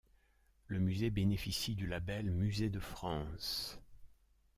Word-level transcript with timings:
Le 0.65 0.79
musée 0.79 1.11
bénéficie 1.11 1.75
du 1.75 1.85
label 1.85 2.31
Musée 2.31 2.71
de 2.71 2.79
France. 2.79 3.79